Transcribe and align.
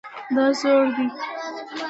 دا 0.35 0.45
زوړ 0.59 0.85
دی 0.95 1.05